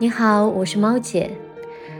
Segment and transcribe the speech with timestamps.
[0.00, 1.28] 你好，我是猫姐，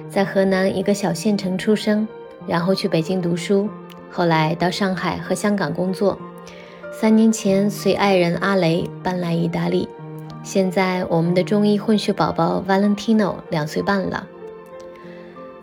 [0.08, 2.06] 在河南一个小县城出生，
[2.46, 3.68] 然后去北京读书，
[4.08, 6.16] 后来到上海和香港工作。
[6.92, 9.88] 三年前随爱人阿雷搬来意大利，
[10.44, 14.28] 现在我们的中医混血宝宝 Valentino 两岁半了。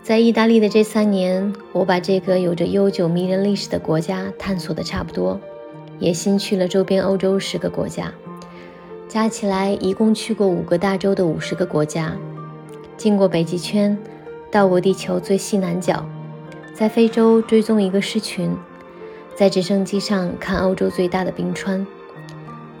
[0.02, 5.40] 在意大利的这三年，我把这个有着悠久迷人历史的国家探索的差不多，
[5.98, 8.12] 也新去了周边欧洲十个国家。
[9.08, 12.16] 加起来一共去过五个大洲的五十个国家，
[12.96, 13.96] 经过北极圈，
[14.50, 16.04] 到过地球最西南角，
[16.74, 18.56] 在非洲追踪一个狮群，
[19.34, 21.86] 在直升机上看欧洲最大的冰川，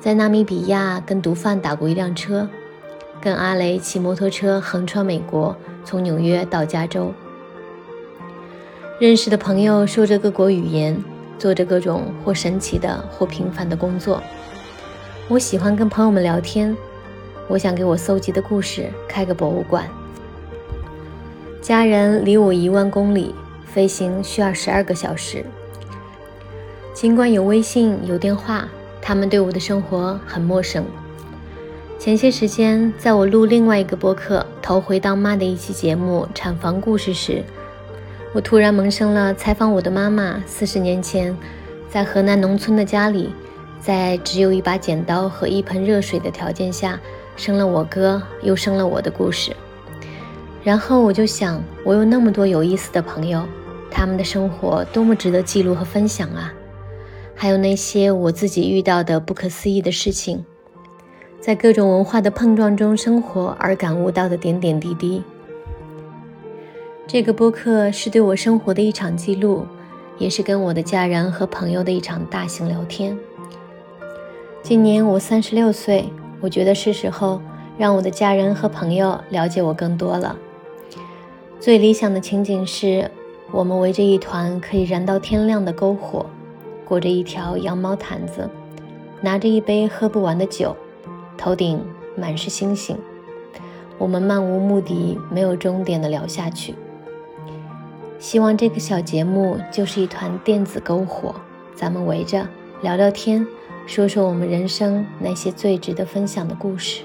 [0.00, 2.48] 在纳米比亚跟毒贩打过一辆车，
[3.20, 7.12] 跟阿雷骑摩托车横穿美国，从纽约到加州，
[8.98, 10.96] 认识的朋友说着各国语言，
[11.38, 14.22] 做着各种或神奇的或平凡的工作。
[15.28, 16.74] 我喜欢跟朋友们聊天，
[17.48, 19.86] 我想给我搜集的故事开个博物馆。
[21.66, 25.44] 家人离我一万公里，飞行需要十二个小时。
[26.94, 28.68] 尽管有微信有电话，
[29.02, 30.84] 他们对我的生活很陌生。
[31.98, 37.42] 前些时间，在我录另外一个播客《头回当妈》的一期节目《产房故事》时，
[38.32, 41.36] 我突然萌生了采访我的妈妈四十年前
[41.90, 43.34] 在河南农村的家里。
[43.80, 47.00] 在只有一把剪刀和一盆热水的条件下，
[47.36, 49.50] 生了我哥，又生了我的故事。
[50.66, 53.40] 然后我就想，我有那么多有意思的朋友，
[53.88, 56.52] 他们的生活多么值得记录和分享啊！
[57.36, 60.44] 还有那些我自己遇到的不可思议的事情，
[61.38, 65.22] 在各种文化的碰撞中生活而感悟到的点点滴滴。
[67.06, 69.64] 这个播客是对我生活的一场记录，
[70.18, 73.16] 也是跟我的家人和朋友的一场大型聊天。
[74.64, 76.06] 今年我三十六岁，
[76.40, 77.40] 我觉得是时候
[77.78, 80.36] 让我的家人和朋友了解我更多了。
[81.66, 83.10] 最理想的情景是，
[83.50, 86.24] 我们围着一团可以燃到天亮的篝火，
[86.84, 88.48] 裹着一条羊毛毯子，
[89.20, 90.76] 拿着一杯喝不完的酒，
[91.36, 92.96] 头顶满是星星，
[93.98, 96.76] 我们漫无目的、没有终点的聊下去。
[98.20, 101.34] 希望这个小节目就是一团电子篝火，
[101.74, 102.46] 咱们围着
[102.80, 103.44] 聊聊天。
[103.88, 107.02] 说说我们人生那些最值得分享的故事。